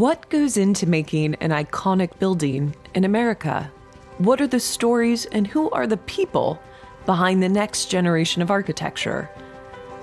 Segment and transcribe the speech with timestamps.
[0.00, 3.70] What goes into making an iconic building in America?
[4.16, 6.58] What are the stories and who are the people
[7.04, 9.28] behind the next generation of architecture?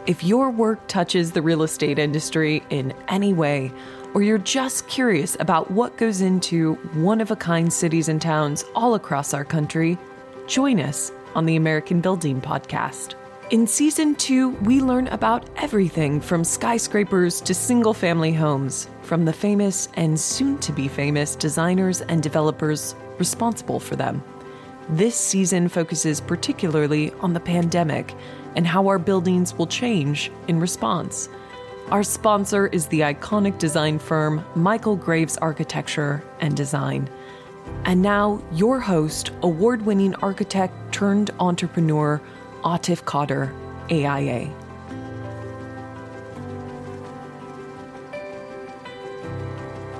[0.06, 3.72] If your work touches the real estate industry in any way,
[4.14, 8.66] or you're just curious about what goes into one of a kind cities and towns
[8.76, 9.98] all across our country,
[10.46, 13.16] join us on the American Building Podcast.
[13.50, 19.32] In season two, we learn about everything from skyscrapers to single family homes, from the
[19.32, 24.22] famous and soon to be famous designers and developers responsible for them.
[24.90, 28.14] This season focuses particularly on the pandemic
[28.58, 31.30] and how our buildings will change in response.
[31.90, 37.10] Our sponsor is the iconic design firm Michael Graves Architecture and Design.
[37.86, 42.22] And now, your host, award winning architect turned entrepreneur,
[42.68, 43.54] Atif Qadir,
[43.90, 44.52] AIA.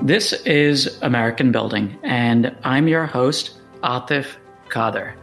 [0.02, 4.36] This is American Building, and I'm your host, Atif
[4.68, 5.14] Qadir.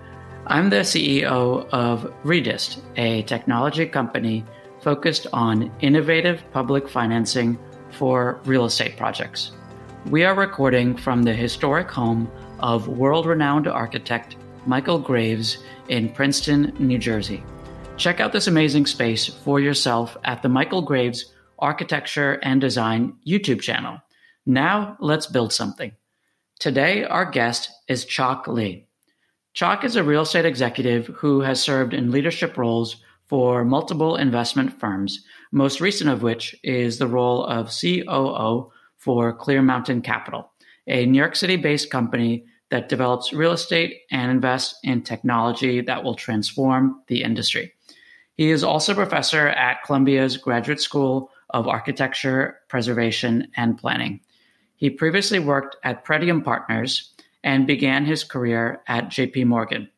[0.47, 4.43] I'm the CEO of Redist, a technology company
[4.81, 7.59] focused on innovative public financing
[7.91, 9.53] for real estate projects.
[10.09, 16.75] We are recording from the historic home of world renowned architect Michael Graves in Princeton,
[16.79, 17.43] New Jersey.
[17.97, 23.61] Check out this amazing space for yourself at the Michael Graves Architecture and Design YouTube
[23.61, 23.99] channel.
[24.47, 25.93] Now, let's build something.
[26.59, 28.87] Today, our guest is Chok Lei.
[29.53, 34.79] Chok is a real estate executive who has served in leadership roles for multiple investment
[34.81, 40.51] firms, most recent of which is the role of COO for Clear Mountain Capital,
[40.87, 46.03] a New York City based company that develops real estate and invests in technology that
[46.03, 47.73] will transform the industry.
[48.35, 54.21] He is also a professor at Columbia's Graduate School of Architecture, Preservation, and Planning.
[54.77, 57.15] He previously worked at Pretium Partners,
[57.45, 59.89] and began his career at JP Morgan.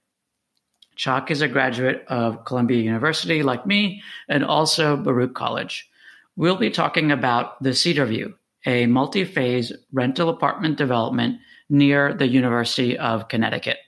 [0.96, 5.88] Chok is a graduate of Columbia University, like me, and also Baruch College.
[6.34, 8.34] We'll be talking about the Cedarview,
[8.66, 11.38] a multi phase rental apartment development
[11.68, 13.78] near the University of Connecticut.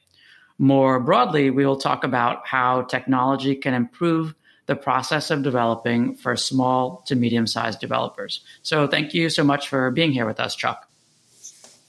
[0.59, 4.35] More broadly, we will talk about how technology can improve
[4.67, 8.45] the process of developing for small to medium sized developers.
[8.63, 10.89] So, thank you so much for being here with us, Chok.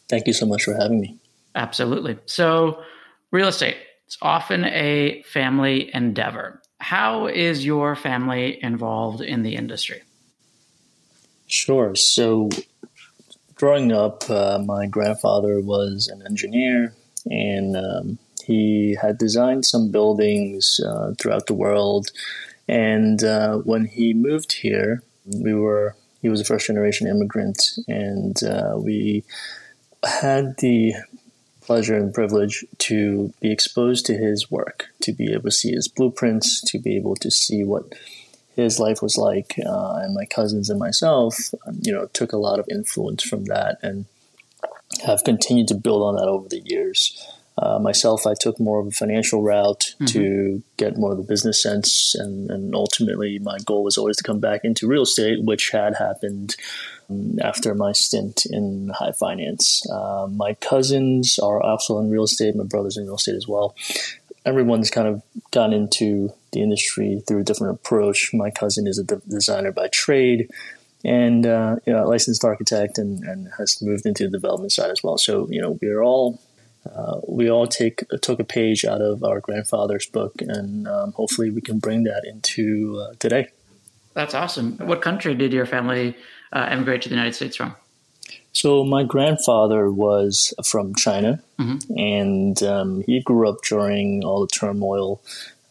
[0.07, 1.17] Thank you so much for having me.
[1.55, 2.17] Absolutely.
[2.25, 2.83] So,
[3.31, 6.61] real estate, it's often a family endeavor.
[6.79, 10.01] How is your family involved in the industry?
[11.47, 11.95] Sure.
[11.95, 12.49] So,
[13.59, 16.93] growing up, uh, my grandfather was an engineer
[17.29, 22.09] and um, he had designed some buildings uh, throughout the world.
[22.69, 28.43] And uh, when he moved here, we were he was a first generation immigrant, and
[28.43, 29.23] uh, we
[30.03, 30.93] had the
[31.61, 35.87] pleasure and privilege to be exposed to his work, to be able to see his
[35.87, 37.93] blueprints, to be able to see what
[38.55, 39.55] his life was like.
[39.65, 43.45] Uh, and my cousins and myself, um, you know, took a lot of influence from
[43.45, 44.05] that and
[45.05, 47.25] have continued to build on that over the years.
[47.61, 50.05] Uh, myself, I took more of a financial route mm-hmm.
[50.05, 54.23] to get more of the business sense, and, and, ultimately, my goal was always to
[54.23, 56.55] come back into real estate, which had happened
[57.09, 59.85] um, after my stint in high finance.
[59.91, 62.55] Uh, my cousins are also in real estate.
[62.55, 63.75] My brother's in real estate as well.
[64.45, 68.31] Everyone's kind of gone into the industry through a different approach.
[68.33, 70.49] My cousin is a designer by trade
[71.03, 75.01] and uh, you know, licensed architect and, and, has moved into the development side as
[75.01, 75.17] well.
[75.17, 76.41] So, you know, we're all
[76.93, 81.49] uh, we all take took a page out of our grandfather's book, and um, hopefully
[81.51, 83.47] we can bring that into uh, today.
[84.13, 84.77] That's awesome.
[84.77, 86.15] What country did your family
[86.51, 87.75] uh, emigrate to the United States from?
[88.59, 91.97] So my grandfather was from China, mm-hmm.
[91.97, 95.21] and um, he grew up during all the turmoil,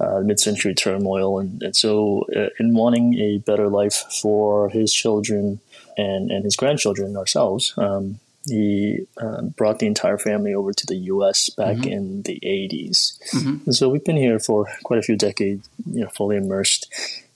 [0.01, 5.61] uh, mid-century turmoil, and, and so uh, in wanting a better life for his children
[5.99, 7.75] and and his grandchildren ourselves.
[7.77, 11.51] Um, he uh, brought the entire family over to the U.S.
[11.51, 11.93] back mm-hmm.
[11.93, 13.19] in the 80s.
[13.35, 13.57] Mm-hmm.
[13.67, 16.89] And so we've been here for quite a few decades, you know, fully immersed.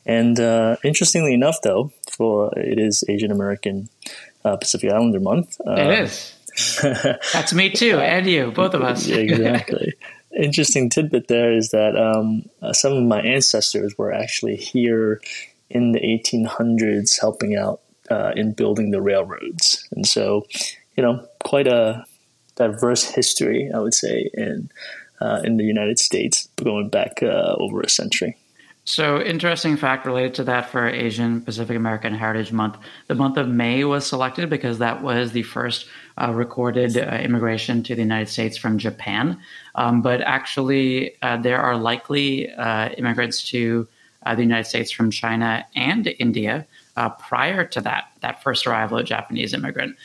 [0.07, 3.91] And uh, interestingly enough, though, for it is Asian American
[4.45, 5.61] uh, Pacific Islander Month.
[5.61, 6.35] it uh, is.
[7.33, 9.07] That's me too, and you, both of us.
[9.09, 9.95] exactly.
[10.37, 15.21] Interesting tidbit there is that um, uh, some of my ancestors were actually here
[15.69, 17.81] in the 1800s helping out
[18.11, 19.87] uh, in building the railroads.
[19.93, 20.47] And so
[20.97, 22.05] you know, quite a
[22.57, 24.71] diverse history, I would say, in
[25.21, 28.37] uh, in the United States, going back uh, over a century.
[28.85, 32.79] So, interesting fact related to that for Asian Pacific American Heritage Month.
[33.07, 35.87] The month of May was selected because that was the first
[36.21, 39.39] uh, recorded uh, immigration to the United States from Japan.
[39.77, 43.87] Um, but actually, uh, there are likely uh, immigrants to
[44.27, 48.99] uh, the United States from China and India uh, prior to that, that first arrival
[48.99, 49.97] of Japanese immigrant,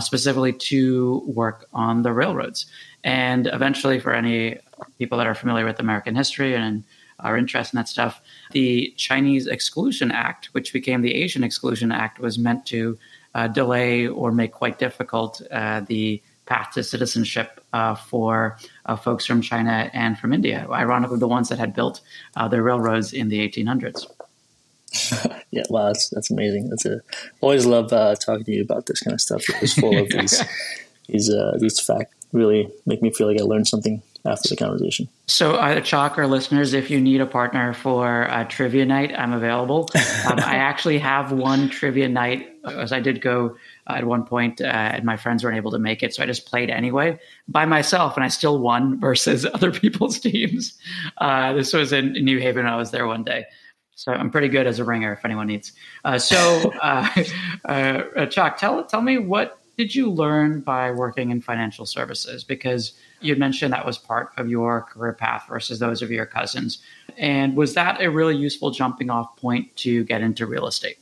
[0.00, 2.66] specifically to work on the railroads.
[3.04, 4.58] And eventually, for any
[4.98, 6.84] people that are familiar with American history and
[7.20, 8.20] are interest in that stuff,
[8.52, 12.98] the Chinese Exclusion Act, which became the Asian Exclusion Act, was meant to
[13.34, 19.24] uh, delay or make quite difficult uh, the path to citizenship uh, for uh, folks
[19.24, 20.66] from China and from India.
[20.70, 22.00] Ironically, the ones that had built
[22.36, 24.06] uh, the railroads in the 1800s.
[25.50, 26.68] yeah, wow, that's that's amazing.
[26.68, 27.00] That's a
[27.40, 29.42] always love uh, talking to you about this kind of stuff.
[29.60, 30.44] It's full of these
[31.08, 32.14] these these facts.
[32.32, 35.08] Really make me feel like I learned something after the conversation.
[35.26, 39.32] So, either Chok or listeners, if you need a partner for a trivia night, I'm
[39.32, 39.88] available.
[40.24, 43.56] Um, I actually have one trivia night, as I did go
[43.86, 46.26] uh, at one point, uh, and my friends weren't able to make it, so I
[46.26, 50.78] just played anyway by myself, and I still won versus other people's teams.
[51.18, 52.64] Uh, this was in New Haven.
[52.64, 53.44] I was there one day.
[53.96, 55.72] So I'm pretty good as a ringer if anyone needs.
[56.04, 57.24] Uh, so, uh,
[57.66, 62.44] uh, Chok, tell tell me what did you learn by working in financial services?
[62.44, 62.92] Because
[63.24, 66.78] you mentioned that was part of your career path versus those of your cousins.
[67.16, 70.98] And was that a really useful jumping off point to get into real estate?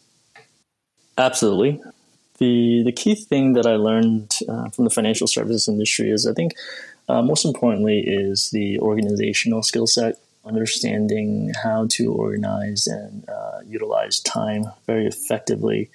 [1.19, 1.81] Absolutely.
[2.39, 6.33] The, the key thing that I learned uh, from the financial services industry is I
[6.33, 6.53] think
[7.09, 14.21] uh, most importantly is the organizational skill set, understanding how to organize and uh, utilize
[14.21, 15.91] time very effectively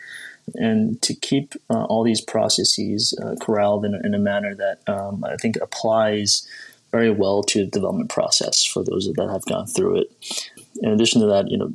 [0.55, 5.23] and to keep uh, all these processes uh, corralled in, in, a manner that um,
[5.23, 6.47] I think applies
[6.91, 10.47] very well to the development process for those that have gone through it.
[10.81, 11.73] In addition to that, you know,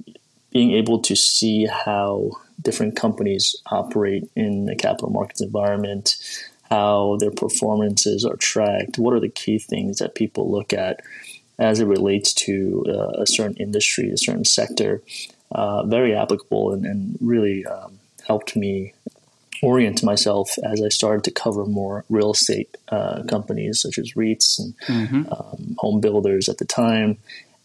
[0.50, 2.30] being able to see how
[2.60, 6.16] different companies operate in the capital markets environment,
[6.70, 11.00] how their performances are tracked, what are the key things that people look at
[11.58, 15.02] as it relates to uh, a certain industry, a certain sector,
[15.52, 18.94] uh, very applicable and, and really um, helped me
[19.62, 24.58] orient myself as I started to cover more real estate uh, companies such as REITs
[24.58, 25.32] and mm-hmm.
[25.32, 27.18] um, home builders at the time.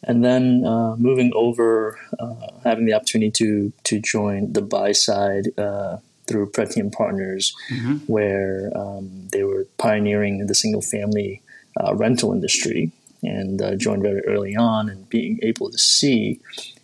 [0.04, 5.48] And then uh, moving over, uh, having the opportunity to to join the buy side
[5.57, 7.95] uh, through Pretium Partners, mm-hmm.
[8.06, 11.42] where um, they were pioneering the single family
[11.81, 12.92] uh, rental industry,
[13.24, 16.39] and uh, joined very early on, and being able to see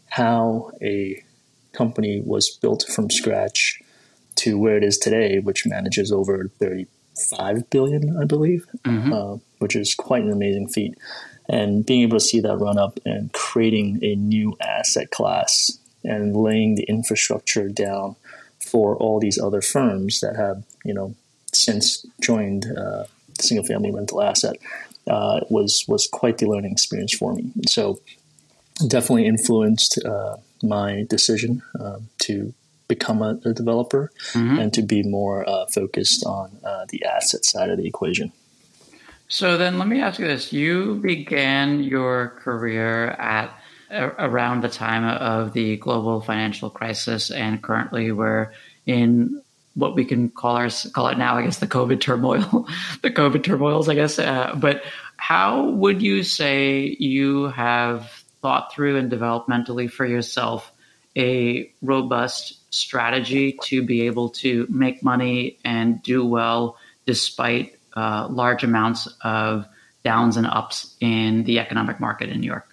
[0.08, 1.23] how a
[1.74, 3.82] company was built from scratch
[4.36, 9.14] to where it is today, which manages over 35 billion, I believe, mm-hmm.
[9.14, 10.98] uh, which is quite an amazing feat.
[11.50, 16.36] And being able to see that run up and creating a new asset class and
[16.36, 18.16] laying the infrastructure down
[18.60, 21.16] for all these other firms that have, you know,
[21.52, 23.04] since joined uh,
[23.40, 24.56] single family rental asset
[25.08, 27.52] uh, was was quite the learning experience for me.
[27.68, 28.00] So
[28.88, 32.54] definitely influenced uh, my decision uh, to
[32.88, 34.60] become a, a developer mm-hmm.
[34.60, 38.32] and to be more uh, focused on uh, the asset side of the equation.
[39.28, 43.52] So then, let me ask you this: You began your career at
[43.94, 48.52] around the time of the global financial crisis, and currently we're
[48.86, 49.42] in
[49.76, 52.68] what we can call our call it now, I guess, the COVID turmoil,
[53.02, 54.20] the COVID turmoils, I guess.
[54.20, 54.84] Uh, but
[55.18, 60.72] how would you say you have thought through and developmentally for yourself
[61.16, 68.64] a robust strategy to be able to make money and do well despite uh, large
[68.64, 69.66] amounts of
[70.04, 72.68] downs and ups in the economic market in New York?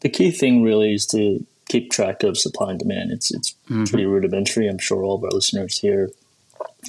[0.00, 3.12] The key thing really is to keep track of supply and demand.
[3.12, 3.84] It's it's mm-hmm.
[3.84, 4.68] pretty rudimentary.
[4.68, 6.10] I'm sure all of our listeners here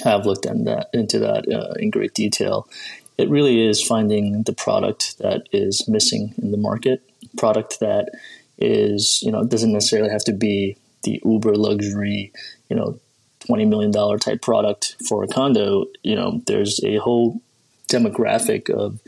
[0.03, 2.67] have looked that, into that uh, in great detail.
[3.17, 7.03] It really is finding the product that is missing in the market
[7.37, 8.09] product that
[8.57, 12.31] is, you know, doesn't necessarily have to be the uber luxury,
[12.69, 12.99] you know,
[13.47, 15.85] $20 million type product for a condo.
[16.03, 17.41] You know, there's a whole
[17.89, 18.99] demographic of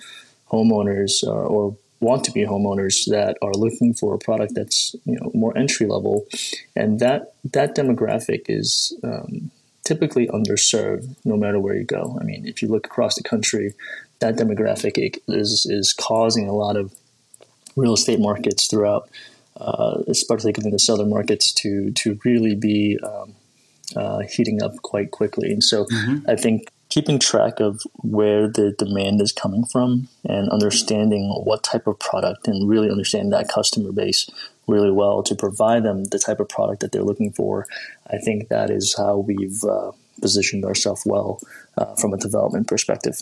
[0.50, 5.18] homeowners uh, or want to be homeowners that are looking for a product that's you
[5.20, 6.26] know more entry level,
[6.76, 9.52] and that that demographic is um,
[9.84, 12.18] typically underserved no matter where you go.
[12.20, 13.74] I mean, if you look across the country,
[14.20, 16.92] that demographic is is causing a lot of
[17.76, 19.10] real estate markets throughout,
[19.58, 23.36] uh, especially in the southern markets, to to really be um,
[23.96, 25.52] uh, heating up quite quickly.
[25.52, 26.30] And so, mm-hmm.
[26.30, 31.88] I think keeping track of where the demand is coming from and understanding what type
[31.88, 34.30] of product and really understanding that customer base
[34.68, 37.66] really well to provide them the type of product that they're looking for.
[38.08, 41.40] I think that is how we've uh, positioned ourselves well
[41.78, 43.22] uh, from a development perspective.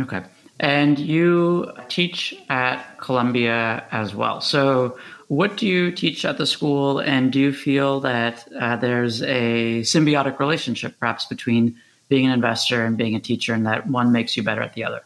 [0.00, 0.22] Okay.
[0.60, 4.40] And you teach at Columbia as well.
[4.40, 9.22] So, what do you teach at the school, and do you feel that uh, there's
[9.22, 11.76] a symbiotic relationship perhaps between
[12.08, 14.84] being an investor and being a teacher, and that one makes you better at the
[14.84, 15.02] other?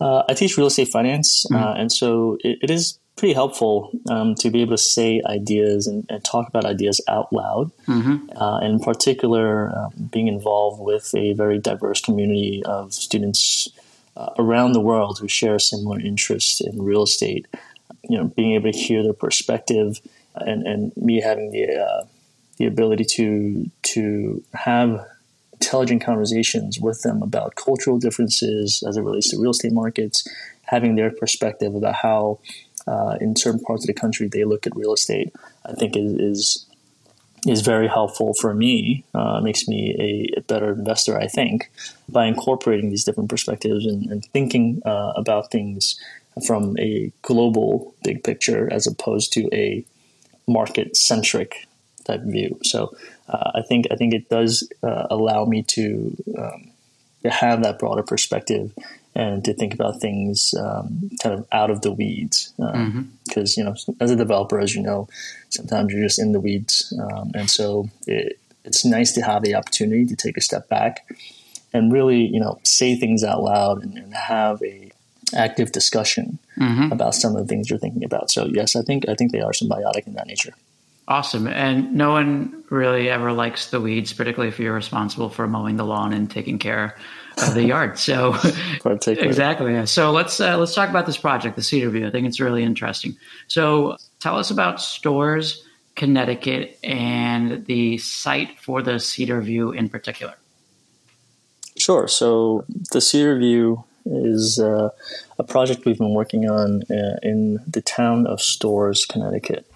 [0.00, 1.62] Uh, I teach real estate finance, mm-hmm.
[1.62, 5.86] uh, and so it, it is pretty helpful um, to be able to say ideas
[5.86, 7.70] and, and talk about ideas out loud.
[7.86, 8.36] Mm-hmm.
[8.36, 13.68] Uh, in particular, um, being involved with a very diverse community of students
[14.16, 17.46] uh, around the world who share similar interests in real estate.
[18.08, 20.00] You know, being able to hear their perspective,
[20.34, 22.04] and, and me having the uh,
[22.56, 25.06] the ability to to have
[25.62, 30.26] intelligent conversations with them about cultural differences as it relates to real estate markets,
[30.62, 32.40] having their perspective about how,
[32.88, 35.32] uh, in certain parts of the country, they look at real estate,
[35.64, 36.66] I think is is,
[37.46, 39.04] is very helpful for me.
[39.14, 41.70] Uh, makes me a, a, better investor, I think,
[42.08, 46.00] by incorporating these different perspectives and, and thinking uh, about things
[46.46, 49.84] from a global big picture as opposed to a
[50.46, 51.66] market centric
[52.04, 52.58] type view.
[52.62, 52.94] So
[53.28, 56.70] uh, I think I think it does uh, allow me to, um,
[57.22, 58.72] to have that broader perspective
[59.14, 62.52] and to think about things um, kind of out of the weeds.
[62.56, 63.60] Because um, mm-hmm.
[63.60, 65.08] you know, as a developer, as you know,
[65.50, 69.54] sometimes you're just in the weeds, um, and so it, it's nice to have the
[69.54, 71.04] opportunity to take a step back
[71.72, 74.90] and really, you know, say things out loud and, and have a
[75.34, 76.92] active discussion mm-hmm.
[76.92, 78.30] about some of the things you're thinking about.
[78.30, 80.54] So yes, I think I think they are symbiotic in that nature.
[81.08, 81.48] Awesome.
[81.48, 85.84] And no one really ever likes the weeds, particularly if you're responsible for mowing the
[85.84, 86.96] lawn and taking care
[87.38, 87.98] of the yard.
[87.98, 88.34] So
[88.84, 89.72] exactly.
[89.72, 89.84] Yeah.
[89.84, 92.06] So let's uh, let's talk about this project, the Cedarview.
[92.06, 93.16] I think it's really interesting.
[93.48, 100.34] So tell us about Storrs Connecticut, and the site for the Cedarview in particular.
[101.76, 102.08] Sure.
[102.08, 104.90] So the Cedarview is uh,
[105.38, 109.66] a project we've been working on uh, in the town of Storrs, Connecticut.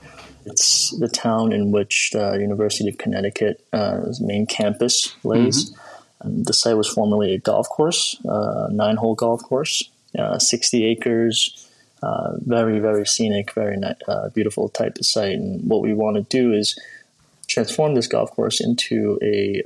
[0.46, 5.70] It's the town in which the University of Connecticut's uh, main campus lays.
[5.70, 5.82] Mm-hmm.
[6.26, 11.68] The site was formerly a golf course, uh, nine hole golf course, uh, 60 acres,
[12.02, 13.76] uh, very, very scenic, very
[14.08, 15.34] uh, beautiful type of site.
[15.34, 16.78] And what we want to do is
[17.46, 19.62] transform this golf course into a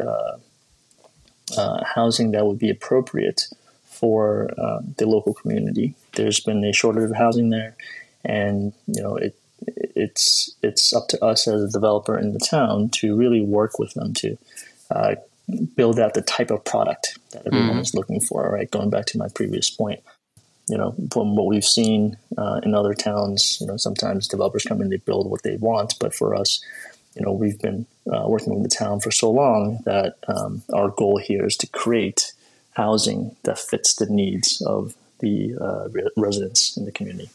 [1.57, 3.49] uh, housing that would be appropriate
[3.85, 4.51] for
[4.97, 5.95] the local community.
[6.15, 7.77] There's been a shortage of housing there,
[8.25, 9.35] and you know it
[9.95, 13.95] it's it's up to us as a developer in the town to really work with
[13.95, 14.39] them to
[14.91, 15.15] uh,
[15.77, 17.81] build out the type of product that everyone mm.
[17.81, 18.51] is looking for.
[18.51, 20.01] Right, going back to my previous point,
[20.69, 24.81] you know, from what we've seen uh, in other towns, you know, sometimes developers come
[24.81, 26.63] in they build what they want, but for us,
[27.15, 30.91] you know, we've been uh, working with the town for so long that um, our
[30.91, 32.33] goal here is to create
[32.75, 37.31] housing that fits the needs of the uh, re- residents in the community.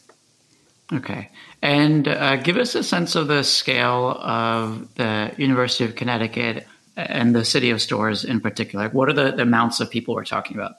[0.92, 1.30] Okay.
[1.62, 7.34] And uh, give us a sense of the scale of the University of Connecticut and
[7.34, 8.88] the city of Storrs in particular.
[8.88, 10.76] What are the, the amounts of people we're talking about?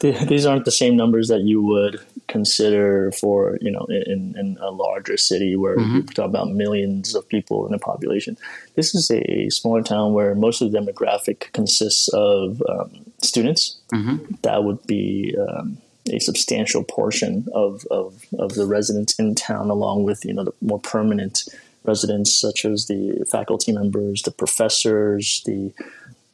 [0.00, 4.70] These aren't the same numbers that you would consider for, you know, in, in a
[4.70, 5.96] larger city where mm-hmm.
[5.96, 8.38] we talk about millions of people in a population.
[8.76, 13.78] This is a smaller town where most of the demographic consists of um, students.
[13.92, 14.36] Mm-hmm.
[14.42, 15.76] That would be um,
[16.10, 20.54] a substantial portion of, of, of the residents in town, along with you know the
[20.60, 21.44] more permanent
[21.84, 25.72] residents such as the faculty members, the professors, the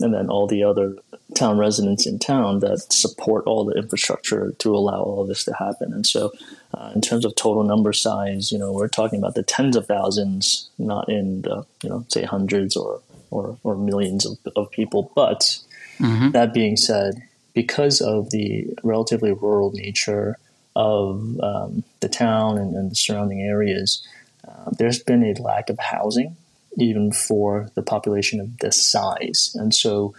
[0.02, 0.96] and then all the other
[1.34, 5.52] town residents in town that support all the infrastructure to allow all of this to
[5.52, 5.92] happen.
[5.92, 6.32] And so,
[6.72, 9.86] uh, in terms of total number size, you know, we're talking about the tens of
[9.86, 15.12] thousands, not in the you know say hundreds or or, or millions of, of people.
[15.14, 15.58] But
[15.98, 16.30] mm-hmm.
[16.30, 17.22] that being said,
[17.54, 20.36] because of the relatively rural nature
[20.76, 24.06] of um, the town and, and, the surrounding areas,
[24.46, 26.36] uh, there's been a lack of housing
[26.76, 29.54] even for the population of this size.
[29.54, 30.14] And so,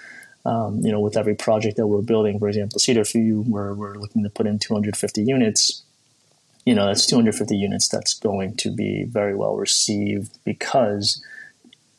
[0.46, 4.24] um, you know, with every project that we're building, for example, Cedarview, where we're looking
[4.24, 5.84] to put in 250 units,
[6.66, 11.24] you know, that's 250 units that's going to be very well received because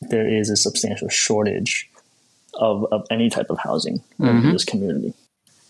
[0.01, 1.89] there is a substantial shortage
[2.55, 4.47] of, of any type of housing mm-hmm.
[4.47, 5.15] in this community.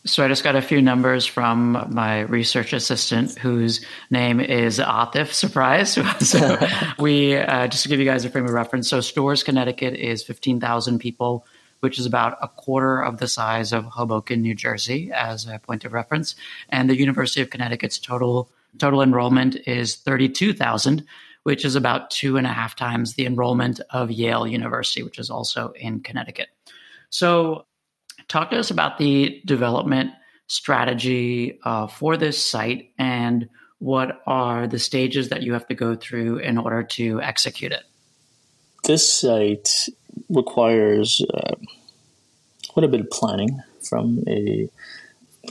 [0.04, 5.32] So I just got a few numbers from my research assistant, whose name is Atif.
[5.32, 5.92] Surprise!
[6.18, 6.58] so
[6.98, 8.88] we uh, just to give you guys a frame of reference.
[8.88, 11.46] So Storrs, Connecticut, is fifteen thousand people
[11.82, 15.84] which is about a quarter of the size of Hoboken, New Jersey, as a point
[15.84, 16.36] of reference.
[16.68, 21.04] And the University of Connecticut's total total enrollment is 32,000,
[21.42, 25.28] which is about two and a half times the enrollment of Yale University, which is
[25.28, 26.48] also in Connecticut.
[27.10, 27.66] So,
[28.32, 30.10] talk to us about the development
[30.46, 33.48] strategy uh, for this site and
[33.78, 37.82] what are the stages that you have to go through in order to execute it?
[38.84, 39.88] This site
[40.28, 41.54] requires uh,
[42.68, 44.68] quite a bit of planning from a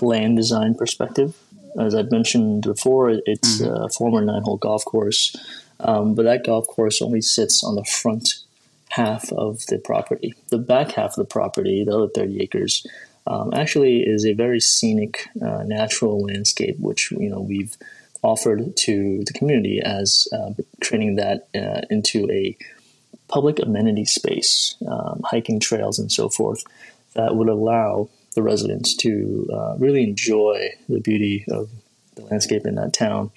[0.01, 1.37] land design perspective.
[1.79, 3.83] As I've mentioned before, it's mm-hmm.
[3.83, 5.35] a former nine hole golf course,
[5.79, 8.39] um, but that golf course only sits on the front
[8.91, 10.33] half of the property.
[10.49, 12.85] The back half of the property, the other 30 acres,
[13.25, 17.77] um, actually is a very scenic, uh, natural landscape, which you know we've
[18.23, 20.51] offered to the community as uh,
[21.15, 22.57] that uh, into a
[23.27, 26.63] public amenity space, um, hiking trails and so forth,
[27.13, 31.69] that would allow the residents to uh, really enjoy the beauty of
[32.15, 33.31] the landscape in that town.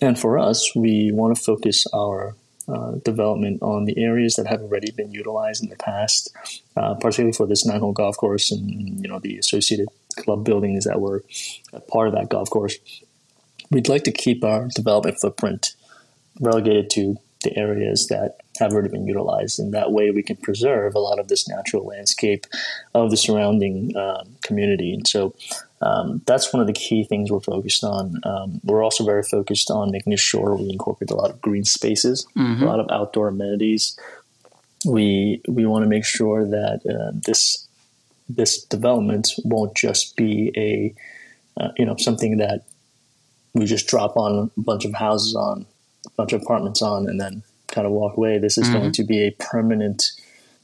[0.00, 2.34] And for us, we want to focus our
[2.68, 6.34] uh, development on the areas that have already been utilized in the past,
[6.76, 11.00] uh, particularly for this nine-hole golf course and you know the associated club buildings that
[11.00, 11.22] were
[11.88, 12.78] part of that golf course.
[13.70, 15.74] We'd like to keep our development footprint
[16.40, 19.58] relegated to the areas that have already been utilized.
[19.58, 22.46] And that way we can preserve a lot of this natural landscape
[22.94, 24.92] of the surrounding um, community.
[24.92, 25.34] And so
[25.82, 28.20] um, that's one of the key things we're focused on.
[28.24, 32.26] Um, we're also very focused on making sure we incorporate a lot of green spaces,
[32.36, 32.62] mm-hmm.
[32.62, 33.98] a lot of outdoor amenities.
[34.86, 37.66] We we want to make sure that uh, this
[38.28, 40.94] this development won't just be a
[41.60, 42.64] uh, you know something that
[43.52, 45.66] we just drop on a bunch of houses on,
[46.06, 48.38] a bunch of apartments on, and then kind of walk away.
[48.38, 48.78] This is mm-hmm.
[48.78, 50.12] going to be a permanent,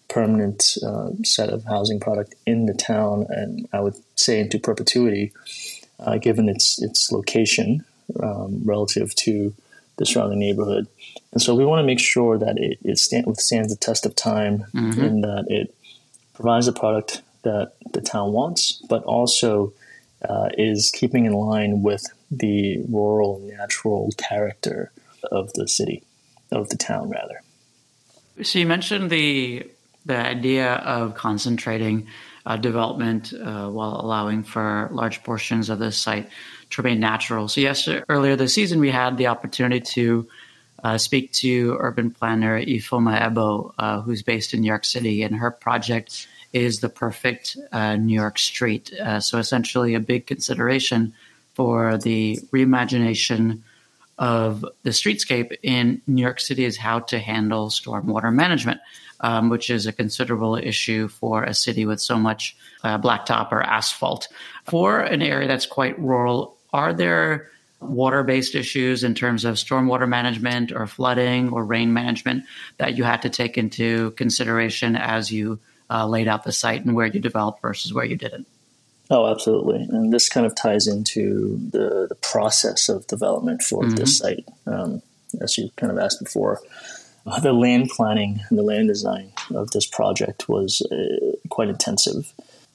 [0.08, 5.32] permanent uh, set of housing product in the town, and I would say into perpetuity,
[5.98, 7.84] uh, given its its location
[8.22, 9.54] um, relative to
[9.96, 10.86] the surrounding neighborhood.
[11.32, 14.14] And so we want to make sure that it, it stand, withstands the test of
[14.14, 15.00] time mm-hmm.
[15.00, 15.74] and that it
[16.34, 19.72] provides a product that the town wants, but also
[20.28, 24.92] uh, is keeping in line with the rural natural character
[25.30, 26.02] of the city,
[26.52, 27.40] of the town rather.
[28.42, 29.66] So you mentioned the
[30.04, 32.08] the idea of concentrating
[32.44, 36.28] uh, development uh, while allowing for large portions of the site
[36.70, 37.46] to remain natural.
[37.46, 40.26] So yes, earlier this season we had the opportunity to
[40.82, 45.36] uh, speak to urban planner Ifeoma Ebo, uh, who's based in New York City, and
[45.36, 48.92] her project is the perfect uh, New York street.
[48.94, 51.12] Uh, so essentially, a big consideration
[51.54, 53.60] for the reimagination
[54.18, 58.80] of the streetscape in New York City is how to handle stormwater management,
[59.20, 63.62] um, which is a considerable issue for a city with so much uh, blacktop or
[63.62, 64.28] asphalt.
[64.64, 70.08] For an area that's quite rural, are there water based issues in terms of stormwater
[70.08, 72.44] management or flooding or rain management
[72.78, 75.58] that you had to take into consideration as you
[75.90, 78.46] uh, laid out the site and where you developed versus where you didn't?
[79.12, 79.86] Oh, absolutely.
[79.90, 83.94] And this kind of ties into the, the process of development for mm-hmm.
[83.94, 84.48] this site.
[84.66, 85.02] Um,
[85.38, 86.60] as you kind of asked before,
[87.26, 92.32] uh, the land planning and the land design of this project was uh, quite intensive.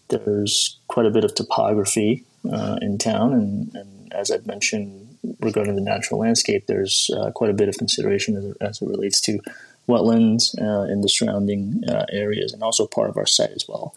[0.10, 5.76] There's quite a bit of topography uh, in town, and, and, as I've mentioned regarding
[5.76, 9.40] the natural landscape, there's uh, quite a bit of consideration as, as it relates to
[9.88, 13.94] wetlands uh, in the surrounding uh, areas, and also part of our site as well.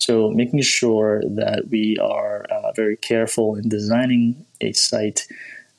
[0.00, 5.26] So making sure that we are uh, very careful in designing a site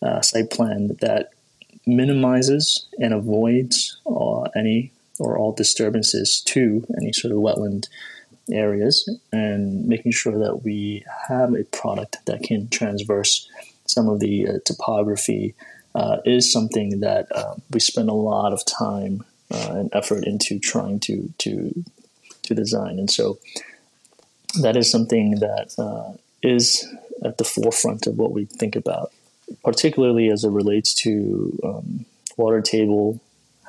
[0.01, 1.31] uh, site plan that
[1.85, 7.87] minimizes and avoids uh, any or all disturbances to any sort of wetland
[8.51, 13.47] areas, and making sure that we have a product that can transverse
[13.85, 15.53] some of the uh, topography
[15.93, 20.99] uh, is something that uh, we spend a lot of time and effort into trying
[20.99, 21.83] to to
[22.43, 23.37] to design, and so
[24.59, 26.87] that is something that uh, is
[27.23, 29.11] at the forefront of what we think about,
[29.63, 32.05] particularly as it relates to um,
[32.37, 33.21] water table,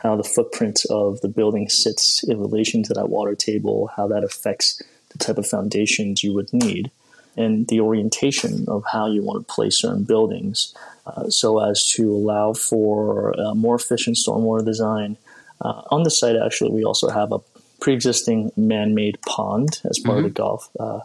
[0.02, 4.24] how the footprint of the building sits in relation to that water table, how that
[4.24, 6.90] affects the type of foundations you would need,
[7.36, 10.74] and the orientation of how you want to place certain buildings
[11.06, 15.16] uh, so as to allow for more efficient stormwater design.
[15.60, 17.38] Uh, on the site, actually, we also have a
[17.82, 20.26] pre-existing man-made pond as part mm-hmm.
[20.26, 21.00] of the golf, uh,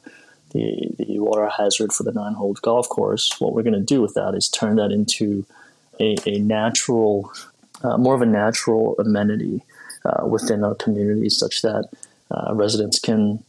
[0.52, 3.36] the the water hazard for the nine-hole golf course.
[3.42, 5.44] What we're going to do with that is turn that into
[6.00, 7.34] a, a natural,
[7.84, 9.64] uh, more of a natural amenity
[10.06, 11.90] uh, within our community, such that
[12.30, 13.44] uh, residents can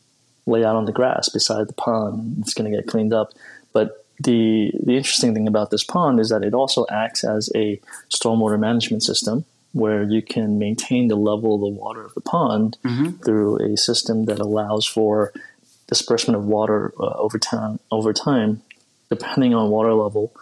[0.47, 2.37] lay out on the grass beside the pond.
[2.41, 3.35] It's going to get cleaned up.
[3.75, 7.79] But the the interesting thing about this pond is that it also acts as a
[8.09, 12.77] stormwater management system where you can maintain the level of the water of the pond
[12.85, 13.11] mm-hmm.
[13.23, 15.33] through a system that allows for
[15.87, 18.63] disbursement of water uh, over time over time
[19.09, 20.33] depending on water level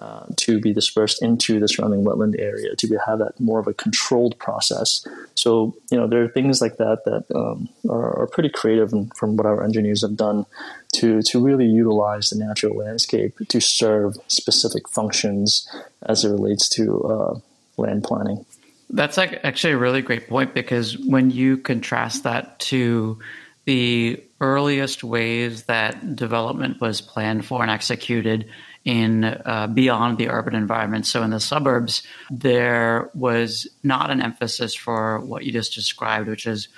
[0.00, 3.66] uh, to be dispersed into the surrounding wetland area to be, have that more of
[3.66, 5.06] a controlled process.
[5.34, 9.14] So you know there are things like that that um, are, are, pretty creative and
[9.14, 10.46] from what our engineers have done
[10.94, 15.68] to to really utilize the natural landscape to serve specific functions
[16.02, 17.38] as it relates to uh,
[17.76, 18.46] land planning.
[18.92, 23.18] That's actually a really great point because when you contrast that to
[23.64, 28.48] the earliest ways that development was planned for and executed
[28.84, 31.06] in uh, beyond the urban environment.
[31.06, 36.46] So in the suburbs, there was not an emphasis for what you just described, which
[36.46, 36.68] is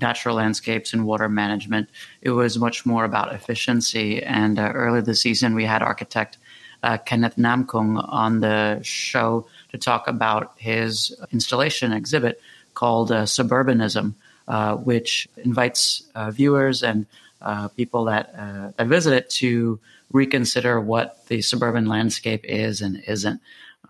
[0.00, 1.88] natural landscapes and water management.
[2.22, 4.22] It was much more about efficiency.
[4.22, 6.38] And uh, earlier this season, we had architect
[6.82, 12.40] uh, Kenneth Namkung on the show to talk about his installation exhibit
[12.74, 14.14] called uh, Suburbanism,
[14.46, 17.06] uh, which invites uh, viewers and
[17.42, 18.32] uh, people that,
[18.76, 19.80] that visit it to
[20.12, 23.40] reconsider what the suburban landscape is and isn't.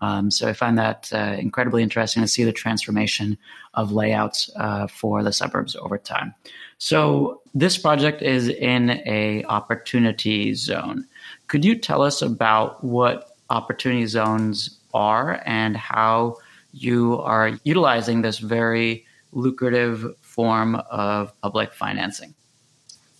[0.01, 3.37] Um, so I find that uh, incredibly interesting to see the transformation
[3.75, 6.33] of layouts uh, for the suburbs over time.
[6.79, 11.05] So this project is in a opportunity zone.
[11.47, 16.37] Could you tell us about what opportunity zones are and how
[16.73, 22.33] you are utilizing this very lucrative form of public financing?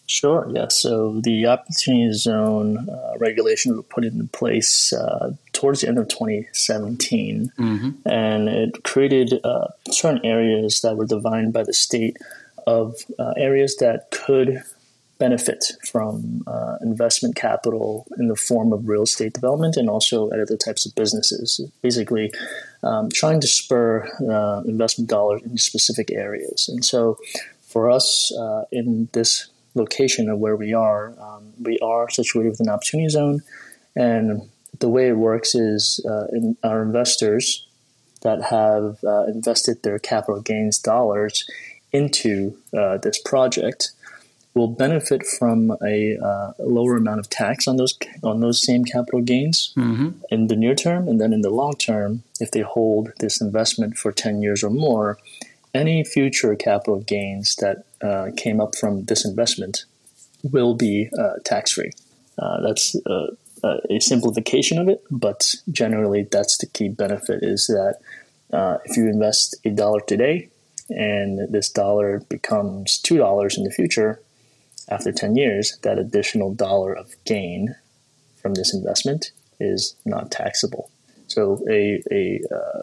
[0.08, 0.68] Sure, yeah.
[0.70, 6.08] So the opportunity zone uh, regulations were put in place uh, towards the end of
[6.10, 7.90] 2017, mm-hmm.
[8.08, 12.18] and it created uh, certain areas that were defined by the state
[12.68, 14.62] of uh, areas that could
[15.18, 20.40] benefit from uh, investment capital in the form of real estate development and also at
[20.40, 21.62] other types of businesses.
[21.82, 22.32] Basically,
[22.84, 26.70] um, trying to spur uh, investment dollars in specific areas.
[26.70, 27.18] And so,
[27.62, 28.32] for us
[28.72, 31.14] in this location of where we are.
[31.20, 33.42] Um, we are situated within an opportunity zone,
[33.96, 34.50] and
[34.80, 37.68] the way it works is uh, in our investors
[38.22, 41.46] that have uh, invested their capital gains dollars
[41.92, 43.92] into uh, this project
[44.56, 49.22] will benefit from a uh, lower amount of tax on those on those same capital
[49.22, 50.12] gains mm-hmm.
[50.32, 53.98] in the near term, and then in the long term, if they hold this investment
[53.98, 55.20] for ten years or more,
[55.74, 59.86] any future capital gains that uh, came up from this investment
[60.44, 61.92] will be uh, tax free.
[62.40, 63.28] Uh, that's uh,
[63.64, 67.98] uh, a simplification of it, but generally, that's the key benefit is that
[68.54, 70.50] uh, if you invest a dollar today
[70.90, 74.22] and this dollar becomes $2 in the future,
[74.90, 77.76] after 10 years, that additional dollar of gain
[78.36, 80.90] from this investment is not taxable.
[81.28, 82.42] So, a, a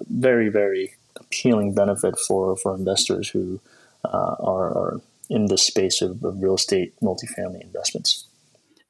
[0.08, 3.60] very, very appealing benefit for, for investors who
[4.04, 8.26] uh, are, are, in the space of, of real estate multifamily investments.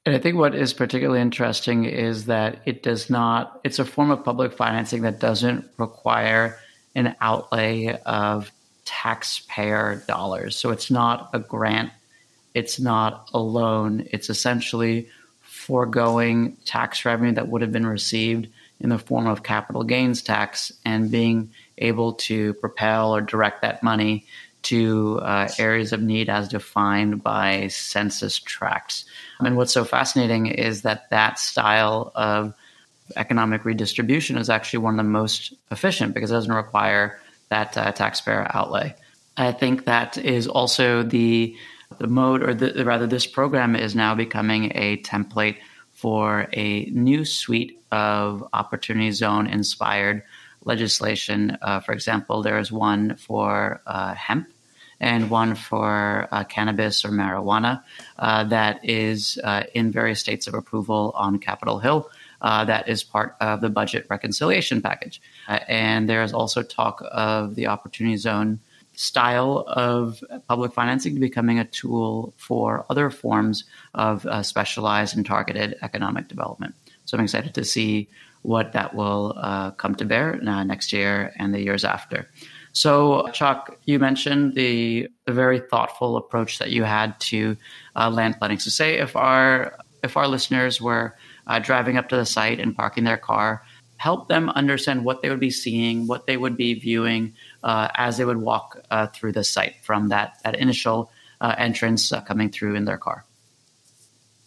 [0.04, 4.10] And I think what is particularly interesting is that it does not, it's a form
[4.10, 6.58] of public financing that doesn't require
[6.96, 8.50] an outlay of
[8.84, 10.56] taxpayer dollars.
[10.56, 11.92] So it's not a grant,
[12.54, 15.08] it's not a loan, it's essentially
[15.42, 18.48] foregoing tax revenue that would have been received
[18.80, 23.82] in the form of capital gains tax and being able to propel or direct that
[23.82, 24.26] money
[24.62, 29.04] to uh, areas of need as defined by census tracts.
[29.40, 32.54] And what's so fascinating is that that style of
[33.16, 37.92] economic redistribution is actually one of the most efficient because it doesn't require that uh,
[37.92, 38.94] taxpayer outlay.
[39.36, 41.56] I think that is also the
[41.98, 45.56] the mode, or the, rather, this program is now becoming a template
[45.92, 50.22] for a new suite of opportunity zone inspired
[50.64, 51.56] legislation.
[51.62, 54.48] Uh, for example, there is one for uh, hemp
[55.00, 57.82] and one for uh, cannabis or marijuana
[58.18, 62.08] uh, that is uh, in various states of approval on Capitol Hill.
[62.40, 65.20] Uh, that is part of the budget reconciliation package.
[65.48, 68.58] and there is also talk of the opportunity zone
[69.02, 75.74] style of public financing to becoming a tool for other forms of specialized and targeted
[75.82, 76.74] economic development.
[77.04, 78.08] So I'm excited to see
[78.42, 82.28] what that will uh, come to bear uh, next year and the years after.
[82.72, 87.56] So, Chok, you mentioned the, the very thoughtful approach that you had to
[87.96, 88.58] uh, land planning.
[88.58, 91.14] So, say if our if our listeners were
[91.46, 93.62] uh, driving up to the site and parking their car,
[93.98, 98.16] help them understand what they would be seeing, what they would be viewing uh, as
[98.16, 102.50] they would walk uh, through the site from that that initial uh, entrance uh, coming
[102.50, 103.24] through in their car.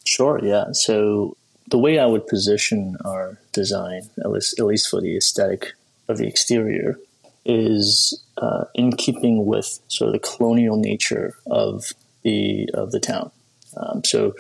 [0.05, 0.71] Sure, yeah.
[0.71, 1.35] So
[1.69, 5.73] the way I would position our design, at least, at least for the aesthetic
[6.07, 6.99] of the exterior,
[7.43, 13.31] is uh, in keeping with sort of the colonial nature of the of the town.
[13.77, 14.33] Um, so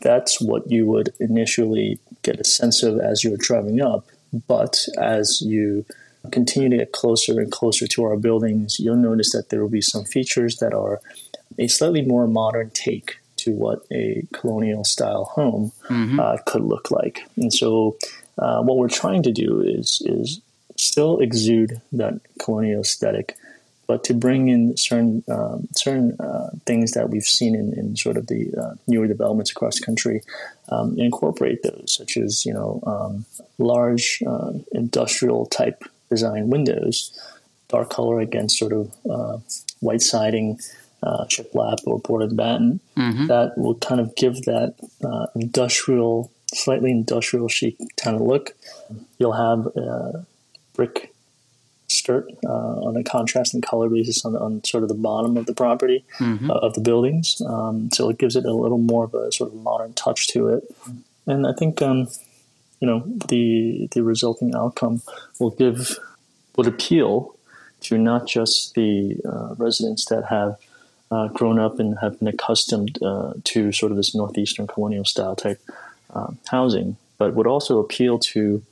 [0.00, 4.06] that's what you would initially get a sense of as you're driving up.
[4.46, 5.86] But as you
[6.28, 9.80] continue to get closer and closer to our buildings, you'll notice that there will be
[9.80, 11.00] some features that are
[11.58, 16.20] a slightly more modern take to what a colonial style home mm-hmm.
[16.20, 17.22] uh, could look like.
[17.36, 17.96] And so,
[18.38, 20.40] uh, what we're trying to do is is
[20.76, 23.36] still exude that colonial aesthetic,
[23.86, 28.16] but to bring in certain um, certain uh, things that we've seen in, in sort
[28.16, 30.22] of the uh, newer developments across the country,
[30.68, 33.24] um, incorporate those, such as you know um,
[33.58, 37.18] large uh, industrial type design windows,
[37.68, 39.38] dark color against sort of uh,
[39.80, 40.58] white siding.
[41.00, 43.28] Uh, shiplap or board and batten mm-hmm.
[43.28, 48.50] that will kind of give that uh, industrial, slightly industrial chic kind of look.
[49.16, 49.68] You'll have
[50.74, 51.12] brick
[51.88, 55.54] skirt uh, on a contrasting color basis on, on sort of the bottom of the
[55.54, 56.50] property mm-hmm.
[56.50, 57.40] uh, of the buildings.
[57.46, 60.48] Um, so it gives it a little more of a sort of modern touch to
[60.48, 60.64] it.
[61.26, 62.08] And I think, um,
[62.80, 65.02] you know, the the resulting outcome
[65.38, 65.98] will give
[66.56, 67.34] would appeal
[67.80, 70.58] to not just the uh, residents that have
[71.10, 75.36] uh, grown up and have been accustomed uh, to sort of this northeastern colonial style
[75.36, 75.60] type
[76.10, 78.62] um, housing, but would also appeal to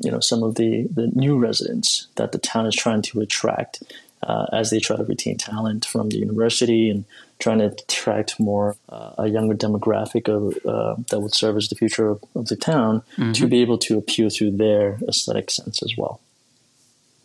[0.00, 3.82] you know some of the the new residents that the town is trying to attract
[4.22, 7.04] uh, as they try to retain talent from the university and
[7.38, 11.76] trying to attract more uh, a younger demographic of uh, that would serve as the
[11.76, 13.32] future of, of the town mm-hmm.
[13.32, 16.20] to be able to appeal to their aesthetic sense as well.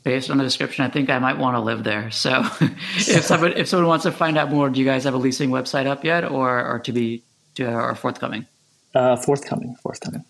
[0.03, 2.11] Based on the description, I think I might want to live there.
[2.11, 2.43] So,
[2.95, 5.49] if someone if someone wants to find out more, do you guys have a leasing
[5.49, 7.23] website up yet, or or to be
[7.55, 8.45] to, or forthcoming?
[8.93, 10.25] Uh, forthcoming, forthcoming.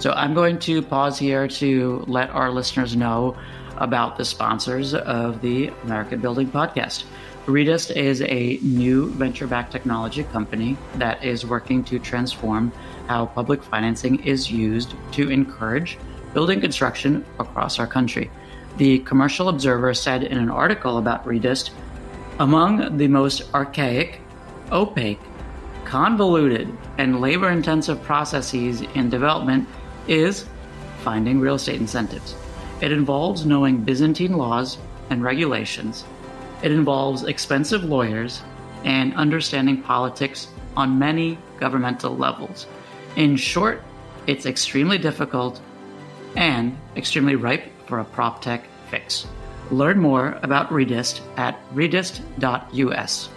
[0.00, 3.36] So I'm going to pause here to let our listeners know
[3.80, 7.04] about the sponsors of the American Building Podcast.
[7.46, 12.70] Redist is a new venture backed technology company that is working to transform
[13.08, 15.98] how public financing is used to encourage
[16.34, 18.30] building construction across our country.
[18.76, 21.70] The Commercial Observer said in an article about Redist
[22.38, 24.20] among the most archaic,
[24.70, 25.20] opaque,
[25.84, 29.68] convoluted, and labor intensive processes in development
[30.06, 30.46] is
[31.02, 32.36] finding real estate incentives.
[32.80, 34.78] It involves knowing Byzantine laws
[35.10, 36.04] and regulations.
[36.62, 38.42] It involves expensive lawyers
[38.84, 42.66] and understanding politics on many governmental levels.
[43.16, 43.82] In short,
[44.26, 45.60] it's extremely difficult
[46.36, 49.26] and extremely ripe for a prop tech fix.
[49.70, 53.28] Learn more about Redist at redist.us.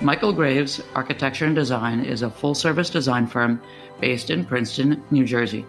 [0.00, 3.60] Michael Graves Architecture and Design is a full service design firm
[4.00, 5.64] based in Princeton, New Jersey.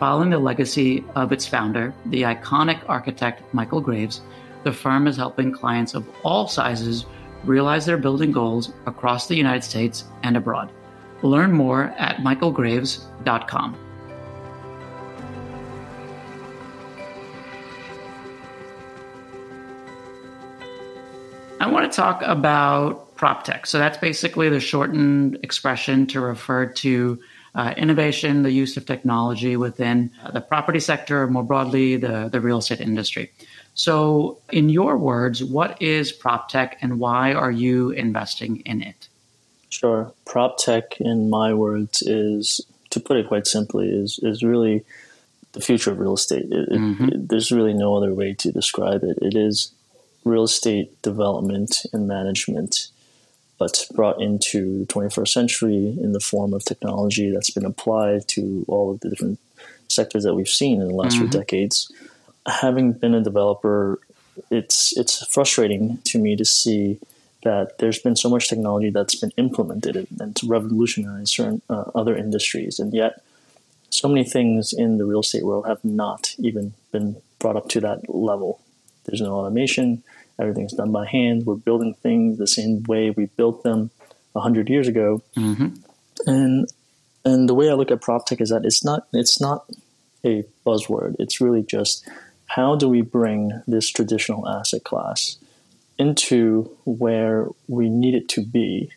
[0.00, 4.22] Following the legacy of its founder, the iconic architect Michael Graves,
[4.64, 7.04] the firm is helping clients of all sizes
[7.44, 10.72] realize their building goals across the United States and abroad.
[11.22, 13.76] Learn more at michaelgraves.com.
[21.60, 23.66] I want to talk about prop tech.
[23.66, 27.20] So that's basically the shortened expression to refer to
[27.54, 32.58] uh, innovation, the use of technology within the property sector, more broadly, the, the real
[32.58, 33.30] estate industry.
[33.74, 39.08] So, in your words, what is prop tech and why are you investing in it?
[39.68, 40.12] Sure.
[40.26, 42.60] Prop tech, in my words, is
[42.90, 44.84] to put it quite simply, is is really
[45.52, 46.46] the future of real estate.
[46.50, 47.08] It, mm-hmm.
[47.08, 49.18] it, there's really no other way to describe it.
[49.22, 49.72] It is
[50.24, 52.89] real estate development and management
[53.60, 58.64] but brought into the 21st century in the form of technology that's been applied to
[58.66, 59.38] all of the different
[59.86, 61.28] sectors that we've seen in the last mm-hmm.
[61.28, 61.92] few decades.
[62.46, 64.00] Having been a developer,
[64.50, 66.98] it's it's frustrating to me to see
[67.42, 72.16] that there's been so much technology that's been implemented and, to revolutionize certain uh, other
[72.16, 73.22] industries, and yet
[73.90, 77.80] so many things in the real estate world have not even been brought up to
[77.80, 78.58] that level.
[79.04, 80.02] There's no automation.
[80.40, 81.46] Everything's done by hand.
[81.46, 83.90] We're building things the same way we built them
[84.34, 85.22] hundred years ago.
[85.36, 85.68] Mm-hmm.
[86.26, 86.68] And
[87.24, 89.66] and the way I look at prop tech is that it's not it's not
[90.24, 91.16] a buzzword.
[91.18, 92.08] It's really just
[92.46, 95.38] how do we bring this traditional asset class
[95.98, 98.90] into where we need it to be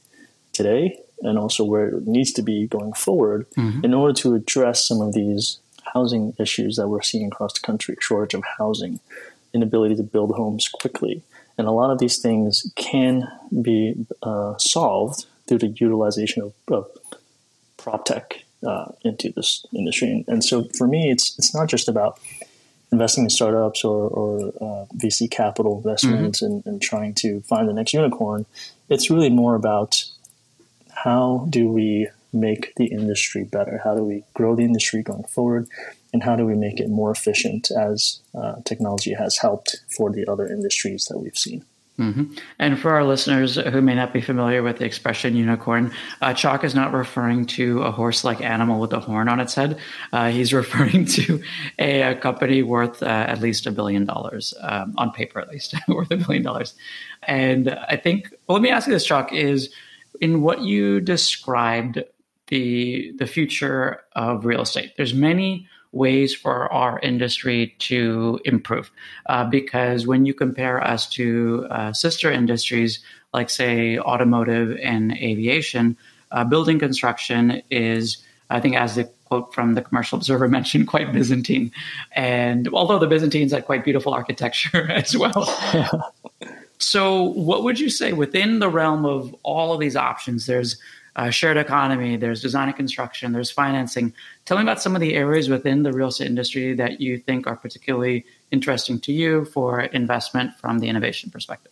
[0.54, 3.84] today and also where it needs to be going forward mm-hmm.
[3.84, 5.60] in order to address some of these
[5.94, 9.00] housing issues that we're seeing across the country, shortage of housing,
[9.54, 11.22] inability to build homes quickly.
[11.58, 13.28] And a lot of these things can
[13.62, 16.90] be uh, solved through the utilization of, of
[17.78, 20.10] prop tech uh, into this industry.
[20.10, 22.20] And, and, so for me, it's it's not just about
[22.92, 26.54] investing in startups or, or uh, VC capital investments mm-hmm.
[26.54, 28.46] and, and trying to find the next unicorn.
[28.90, 30.04] It's really more about
[30.92, 33.82] how do we make the industry better?
[33.84, 35.68] How do we grow the industry going forward?
[36.14, 40.26] And how do we make it more efficient as uh, technology has helped for the
[40.32, 41.66] other industries that we've seen?
[42.00, 42.34] Mm-hmm.
[42.58, 46.64] And for our listeners who may not be familiar with the expression unicorn, uh, Chok
[46.64, 49.78] is not referring to a horse like animal with a horn on its head.
[50.12, 51.42] Uh, he's referring to
[51.78, 55.76] a, a company worth uh, at least a billion dollars, um, on paper at least,
[55.88, 56.74] worth a billion dollars.
[57.28, 59.72] And I think, well, let me ask you this, Chok, is
[60.20, 62.04] in what you described
[62.48, 68.92] the, the future of real estate, there's many ways for our industry to improve.
[69.28, 73.00] Uh, because when you compare us to uh, sister industries
[73.34, 75.98] like, say, automotive and aviation,
[76.32, 78.18] uh, building construction is,
[78.50, 81.72] I think, as the quote from the Commercial Observer mentioned, quite Byzantine.
[82.12, 86.12] And although the Byzantines had quite beautiful architecture as well.
[86.80, 90.48] So, what would you say within the realm of all of these options?
[90.48, 90.76] There's
[91.16, 94.14] uh, shared economy, there's design and construction, there's financing.
[94.46, 97.48] Tell me about some of the areas within the real estate industry that you think
[97.48, 101.72] are particularly interesting to you for investment from the innovation perspective.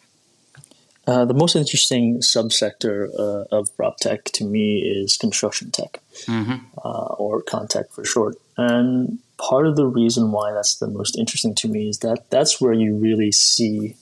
[1.07, 6.57] Uh, the most interesting subsector uh, of prop tech to me is construction tech, mm-hmm.
[6.77, 8.35] uh, or Contech for short.
[8.55, 12.61] And part of the reason why that's the most interesting to me is that that's
[12.61, 13.95] where you really see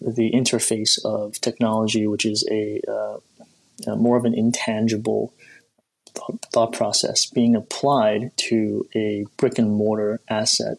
[0.00, 2.80] the interface of technology, which is a
[3.86, 5.32] uh, more of an intangible
[6.52, 10.78] thought process being applied to a brick and mortar asset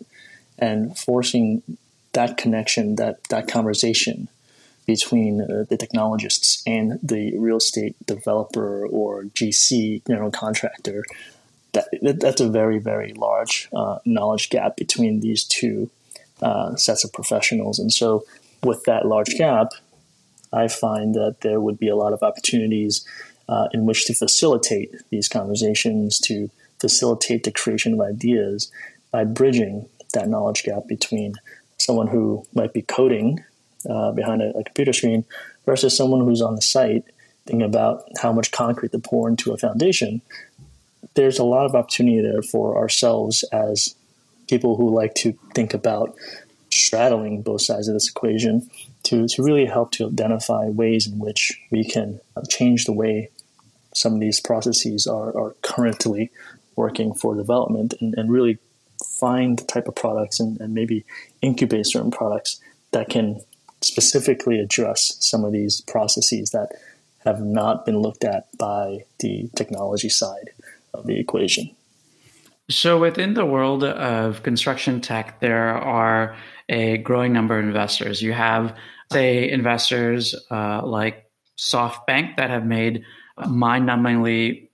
[0.60, 1.64] and forcing
[2.14, 4.28] that connection, that, that conversation
[4.86, 11.04] between uh, the technologists and the real estate developer or GC general contractor.
[11.74, 11.88] That,
[12.20, 15.90] that's a very, very large uh, knowledge gap between these two
[16.42, 17.80] uh, sets of professionals.
[17.80, 18.26] And so,
[18.64, 19.70] with that large gap,
[20.54, 23.06] I find that there would be a lot of opportunities
[23.48, 28.72] uh, in which to facilitate these conversations, to facilitate the creation of ideas
[29.12, 31.36] by bridging that knowledge gap between
[31.78, 33.44] someone who might be coding
[33.90, 35.26] uh, behind a, a, computer screen
[35.66, 37.04] versus someone who's on the site
[37.46, 40.22] thinking about how much concrete to pour into a foundation.
[41.16, 43.96] There's a lot of opportunity there for ourselves as
[44.48, 46.16] people who like to think about
[46.72, 48.70] straddling both sides of this equation
[49.04, 53.30] to, to really help to identify ways in which we can uh, change the way
[53.94, 56.32] some of these processes are, are currently
[56.76, 58.58] working for development and, and really
[59.20, 61.04] find the type of products and, and maybe
[61.42, 62.60] incubate certain products
[62.92, 63.42] that can
[63.82, 66.70] specifically address some of these processes that
[67.26, 70.52] have not been looked at by the technology side
[70.94, 71.70] of the equation.
[72.70, 76.38] So, within the world of construction tech, there are
[76.72, 78.22] a growing number of investors.
[78.22, 78.76] You have,
[79.12, 81.30] say, investors uh, like
[81.60, 83.04] SoftBank that have made
[83.48, 84.70] mind numbingly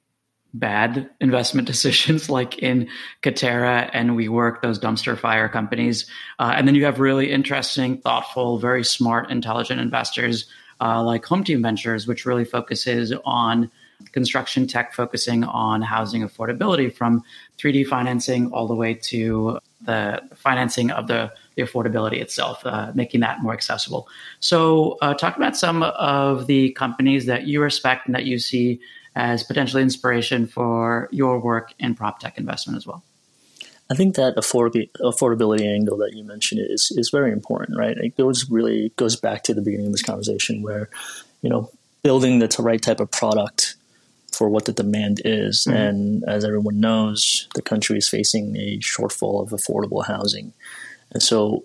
[0.54, 2.88] bad investment decisions like in
[3.24, 6.06] Katerra and WeWork, those dumpster fire companies.
[6.40, 10.46] Uh, and then you have really interesting, thoughtful, very smart, intelligent investors
[10.80, 13.72] uh, like Home Team Ventures, which really focuses on
[14.12, 17.24] construction tech, focusing on housing affordability from
[17.58, 23.20] 3D financing all the way to the financing of the, the affordability itself, uh, making
[23.20, 24.08] that more accessible.
[24.40, 28.80] So, uh, talk about some of the companies that you respect and that you see
[29.16, 33.04] as potentially inspiration for your work in prop tech investment as well.
[33.90, 37.98] I think that affordability, affordability angle that you mentioned is is very important, right?
[37.98, 40.90] It goes really goes back to the beginning of this conversation where,
[41.42, 41.72] you know,
[42.04, 43.76] building the right type of product
[44.32, 45.66] for what the demand is.
[45.68, 45.78] Mm-hmm.
[45.78, 50.54] And as everyone knows, the country is facing a shortfall of affordable housing.
[51.12, 51.64] And so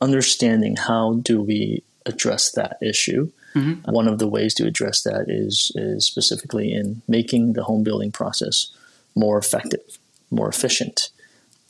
[0.00, 3.30] understanding how do we address that issue.
[3.54, 3.90] Mm-hmm.
[3.90, 8.12] One of the ways to address that is is specifically in making the home building
[8.12, 8.70] process
[9.14, 9.98] more effective,
[10.30, 11.10] more efficient,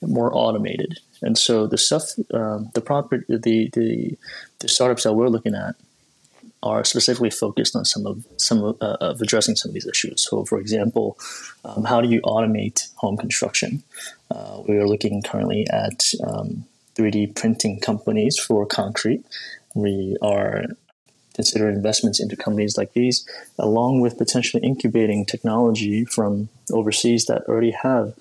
[0.03, 1.01] more automated.
[1.23, 4.19] And so the stuff, um, the proper, the, the
[4.59, 5.75] the startups that we're looking at
[6.63, 10.23] are specifically focused on some of some of, uh, of addressing some of these issues.
[10.29, 11.19] So, for example,
[11.65, 13.83] um, how do you automate home construction?
[14.31, 16.65] Uh, we are looking currently at um,
[16.97, 19.25] 3D printing companies for concrete.
[19.75, 20.65] We are
[21.35, 23.27] considering investments into companies like these,
[23.59, 28.15] along with potentially incubating technology from overseas that already have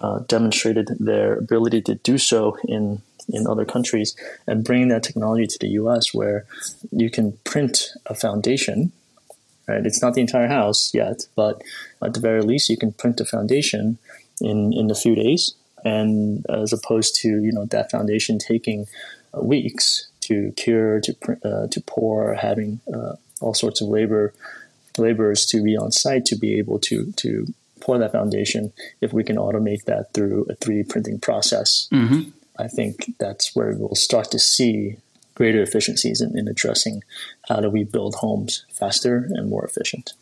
[0.00, 4.14] uh, demonstrated their ability to do so in in other countries
[4.46, 6.46] and bringing that technology to the US where
[6.90, 8.92] you can print a foundation
[9.66, 11.62] right it's not the entire house yet but
[12.02, 13.98] at the very least you can print a foundation
[14.40, 15.54] in in a few days
[15.84, 18.86] and as opposed to you know that foundation taking
[19.34, 21.14] uh, weeks to cure to
[21.44, 24.32] uh, to pour having uh, all sorts of labor
[24.98, 27.46] laborers to be on site to be able to to
[27.80, 32.30] pour that foundation if we can automate that through a 3d printing process mm-hmm.
[32.58, 34.96] I think that's where we'll start to see
[35.34, 37.02] greater efficiencies in, in addressing
[37.48, 40.14] how do we build homes faster and more efficient.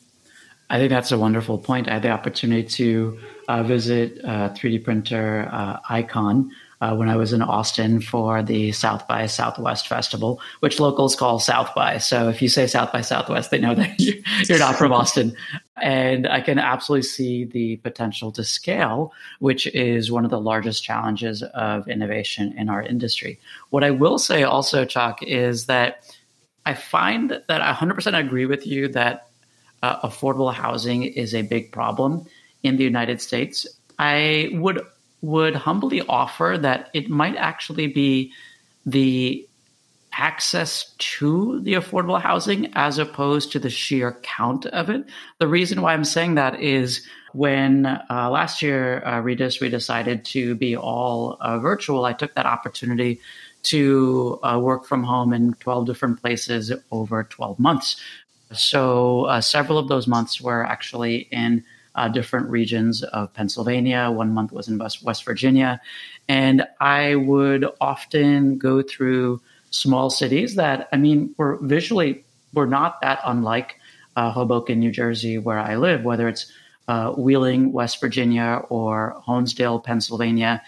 [0.70, 1.89] I think that's a wonderful point.
[1.89, 3.18] I had the opportunity to
[3.49, 6.51] uh, visit a 3D printer uh, Icon
[6.85, 11.39] uh, when I was in Austin for the South by Southwest Festival, which locals call
[11.39, 11.97] South by.
[11.97, 13.99] So if you say South by Southwest, they know that
[14.49, 15.35] you're not from Austin.
[15.80, 20.85] And I can absolutely see the potential to scale, which is one of the largest
[20.85, 23.41] challenges of innovation in our industry.
[23.70, 26.14] What I will say also, Chok, is that
[26.66, 29.28] I find that I 100% agree with you that
[29.82, 32.26] uh, affordable housing is a big problem
[32.62, 33.66] in the United States.
[33.99, 34.80] I would
[35.25, 38.31] would humbly offer that it might actually be
[38.85, 39.49] the
[40.12, 45.05] access to the affordable housing as opposed to the sheer count of it.
[45.39, 50.27] The reason why I'm saying that is when uh, last year uh, Regus we decided
[50.27, 53.18] to be all uh, virtual, I took that opportunity
[53.64, 57.97] to uh, work from home in 12 different places over 12 months.
[58.53, 61.64] So uh, several of those months were actually in
[61.95, 64.11] uh, different regions of Pennsylvania.
[64.11, 65.80] One month was in West, West Virginia.
[66.28, 69.40] And I would often go through
[69.70, 73.78] small cities that, I mean, were visually were not that unlike
[74.16, 76.51] uh, Hoboken, New Jersey, where I live, whether it's
[76.86, 80.62] uh, Wheeling, West Virginia, or Honesdale, Pennsylvania.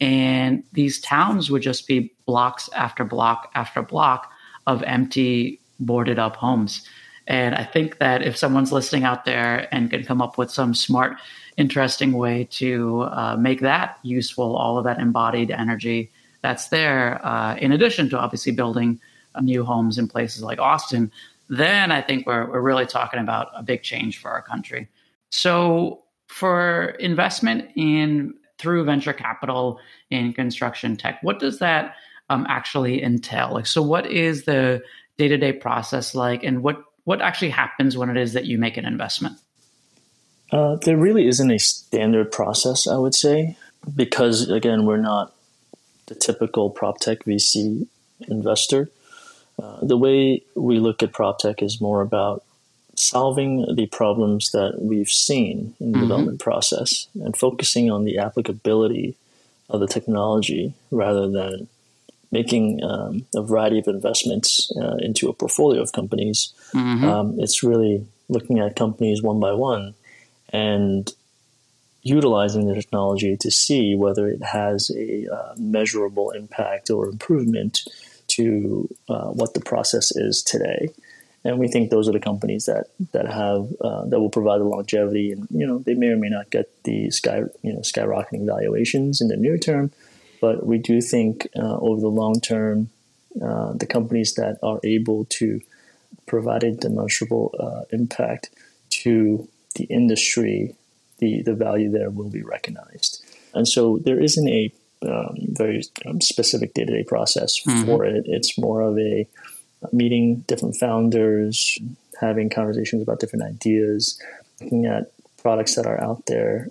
[0.00, 4.30] And these towns would just be blocks after block after block
[4.66, 6.86] of empty, boarded up homes.
[7.26, 10.74] And I think that if someone's listening out there and can come up with some
[10.74, 11.16] smart,
[11.56, 16.10] interesting way to uh, make that useful, all of that embodied energy
[16.42, 19.00] that's there, uh, in addition to obviously building
[19.34, 21.12] uh, new homes in places like Austin,
[21.48, 24.88] then I think we're, we're really talking about a big change for our country.
[25.30, 29.78] So, for investment in through venture capital
[30.10, 31.96] in construction tech, what does that
[32.30, 33.52] um, actually entail?
[33.52, 34.82] Like, so what is the
[35.18, 38.58] day to day process like, and what what actually happens when it is that you
[38.58, 39.38] make an investment?
[40.50, 43.56] Uh, there really isn't a standard process, I would say,
[43.94, 45.34] because again, we're not
[46.06, 47.86] the typical prop tech VC
[48.28, 48.90] investor.
[49.62, 52.44] Uh, the way we look at prop tech is more about
[52.94, 56.00] solving the problems that we've seen in the mm-hmm.
[56.02, 59.16] development process and focusing on the applicability
[59.70, 61.68] of the technology rather than
[62.32, 66.52] making um, a variety of investments uh, into a portfolio of companies.
[66.72, 67.04] Mm-hmm.
[67.04, 69.94] Um, it's really looking at companies one by one
[70.48, 71.12] and
[72.02, 77.82] utilizing the technology to see whether it has a uh, measurable impact or improvement
[78.26, 80.88] to uh, what the process is today.
[81.44, 84.64] And we think those are the companies that that have uh, that will provide the
[84.64, 88.46] longevity, and you know they may or may not get the sky you know skyrocketing
[88.46, 89.90] valuations in the near term,
[90.42, 92.90] but we do think uh, over the long term,
[93.40, 95.60] uh, the companies that are able to
[96.26, 98.50] provide a demonstrable uh, impact
[98.90, 100.74] to the industry,
[101.18, 103.24] the, the value there will be recognized.
[103.54, 104.72] And so there isn't a
[105.06, 107.84] um, very um, specific day to day process mm-hmm.
[107.84, 108.24] for it.
[108.26, 109.28] It's more of a
[109.92, 111.78] meeting different founders,
[112.20, 114.20] having conversations about different ideas,
[114.60, 116.66] looking at products that are out there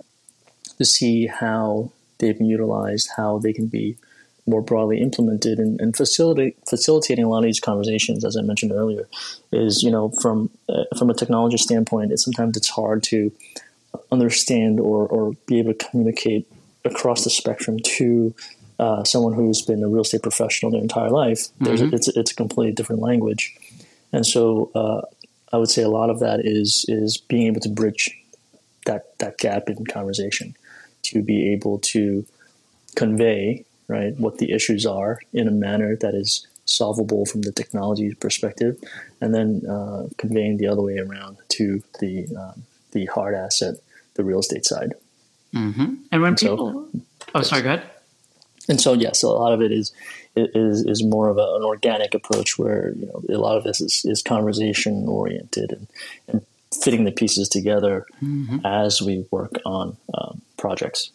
[0.76, 1.90] to see how
[2.22, 3.98] they've been utilized, how they can be
[4.46, 8.72] more broadly implemented and, and facilitate, facilitating a lot of these conversations, as I mentioned
[8.72, 9.08] earlier,
[9.52, 13.32] is, you know, from, uh, from a technology standpoint, it's sometimes it's hard to
[14.10, 16.50] understand or, or be able to communicate
[16.84, 18.34] across the spectrum to
[18.80, 21.48] uh, someone who's been a real estate professional their entire life.
[21.60, 21.92] Mm-hmm.
[21.92, 23.54] A, it's, it's a completely different language.
[24.12, 25.02] And so uh,
[25.52, 28.10] I would say a lot of that is, is being able to bridge
[28.86, 30.56] that, that gap in conversation
[31.04, 32.24] to be able to
[32.94, 38.14] convey right what the issues are in a manner that is solvable from the technology
[38.14, 38.76] perspective,
[39.20, 43.76] and then uh, conveying the other way around to the um, the hard asset,
[44.14, 44.94] the real estate side.
[45.54, 45.94] Mm-hmm.
[46.10, 47.00] And when and people, so,
[47.34, 47.90] oh, sorry, go ahead.
[48.68, 49.92] And so, yes, a lot of it is
[50.36, 53.80] is is more of a, an organic approach where you know a lot of this
[53.80, 55.86] is, is conversation oriented and,
[56.28, 56.46] and
[56.82, 58.64] fitting the pieces together mm-hmm.
[58.64, 61.10] as we work on um, projects.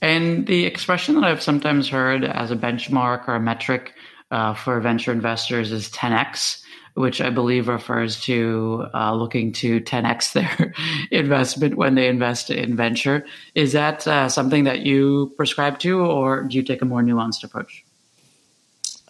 [0.00, 3.94] And the expression that I've sometimes heard as a benchmark or a metric
[4.30, 6.62] uh, for venture investors is 10x,
[6.94, 10.74] which I believe refers to uh, looking to 10x their
[11.10, 13.24] investment when they invest in venture.
[13.54, 17.42] Is that uh, something that you prescribe to, or do you take a more nuanced
[17.42, 17.84] approach?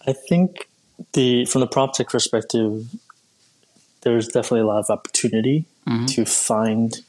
[0.06, 0.68] I think
[1.12, 2.86] the from the prop tech perspective,
[4.02, 6.06] there's definitely a lot of opportunity mm-hmm.
[6.06, 7.02] to find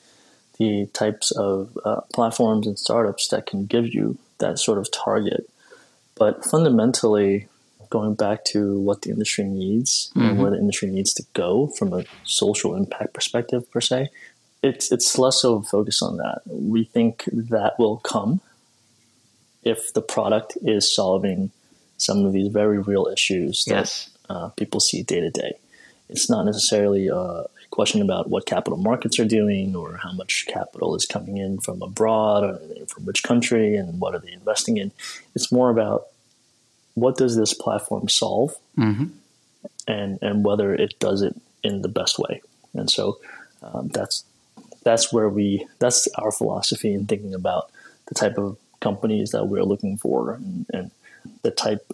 [0.59, 5.49] the types of uh, platforms and startups that can give you that sort of target.
[6.15, 7.47] But fundamentally,
[7.89, 10.21] going back to what the industry needs mm-hmm.
[10.21, 14.09] and where the industry needs to go from a social impact perspective, per se,
[14.63, 16.41] it's it's less so focused on that.
[16.45, 18.41] We think that will come
[19.63, 21.51] if the product is solving
[21.97, 24.09] some of these very real issues that yes.
[24.29, 25.53] uh, people see day to day.
[26.09, 30.95] It's not necessarily a question about what capital markets are doing or how much capital
[30.95, 34.91] is coming in from abroad or from which country and what are they investing in.
[35.35, 36.07] It's more about
[36.93, 39.05] what does this platform solve mm-hmm.
[39.87, 42.41] and and whether it does it in the best way.
[42.73, 43.19] And so
[43.61, 44.23] um, that's
[44.83, 47.69] that's where we that's our philosophy in thinking about
[48.07, 50.91] the type of companies that we're looking for and, and
[51.43, 51.91] the type.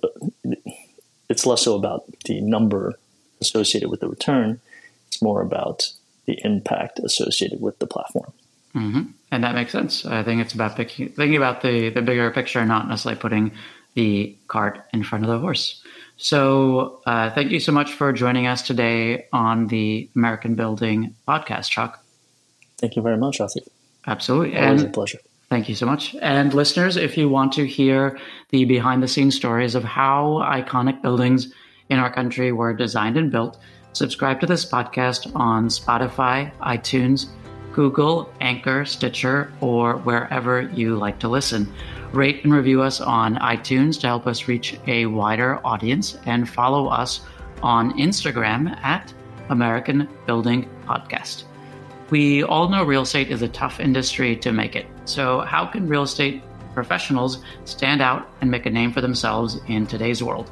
[1.30, 3.00] It's less so about the number
[3.44, 4.60] associated with the return.
[5.08, 5.92] It's more about
[6.26, 8.32] the impact associated with the platform.
[8.76, 9.04] Mm-hmm.
[9.32, 10.06] And that makes sense.
[10.06, 13.52] I think it's about picking, thinking about the, the bigger picture, not necessarily putting
[13.94, 15.84] the cart in front of the horse.
[16.18, 21.70] So, uh, thank you so much for joining us today on the American Building podcast,
[21.70, 22.04] Chok.
[22.78, 23.68] Thank you very much, Atif.
[24.06, 24.58] Absolutely.
[24.58, 25.20] Always and a pleasure.
[25.50, 26.16] Thank you so much.
[26.22, 28.20] And listeners, if you want to hear
[28.50, 31.54] the behind the scenes stories of how iconic buildings
[31.94, 33.60] in our country were designed and built,
[33.94, 37.28] subscribe to this podcast on Spotify, iTunes,
[37.72, 41.72] Google, Anchor, Stitcher, or wherever you like to listen.
[42.12, 46.88] Rate and review us on iTunes to help us reach a wider audience and follow
[46.88, 47.22] us
[47.62, 49.14] on Instagram at
[49.50, 51.44] American Building Podcast.
[52.10, 54.88] We all know real estate is a tough industry to make it.
[55.06, 59.86] So, how can real estate professionals stand out and make a name for themselves in
[59.86, 60.52] today's world?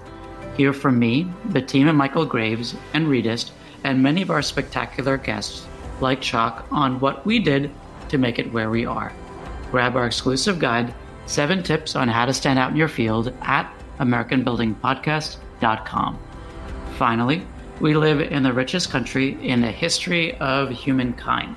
[0.57, 3.51] Hear from me, the team at Michael Graves and Redist,
[3.83, 5.65] and many of our spectacular guests
[6.01, 7.71] like Chok on what we did
[8.09, 9.13] to make it where we are.
[9.71, 10.93] Grab our exclusive guide
[11.25, 16.19] seven tips on how to stand out in your field at AmericanBuildingPodcast.com.
[16.97, 17.47] Finally,
[17.79, 21.55] we live in the richest country in the history of humankind.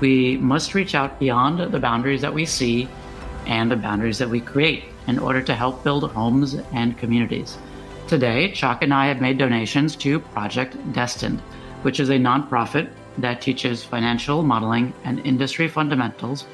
[0.00, 2.86] We must reach out beyond the boundaries that we see
[3.46, 7.56] and the boundaries that we create in order to help build homes and communities.
[8.08, 11.40] Today, Chok and I have made donations to Project Destined,
[11.82, 12.88] which is a nonprofit
[13.18, 16.44] that teaches financial modeling and industry fundamentals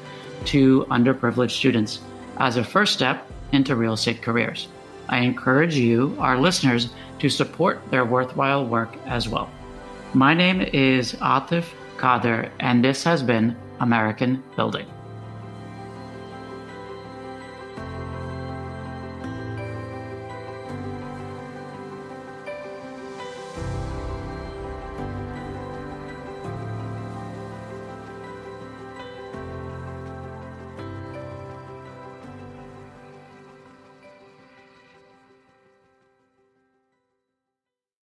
[0.45, 1.99] to underprivileged students
[2.37, 4.67] as a first step into real estate careers.
[5.09, 6.89] I encourage you, our listeners,
[7.19, 9.47] to support their worthwhile work as well.
[10.15, 11.65] My name is Atif
[11.97, 14.87] Qadir, and this has been American Building.